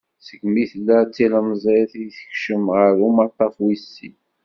[0.25, 4.15] Segmi tella d tilemẓit i tekcem ɣer umaṭtaf wis sin.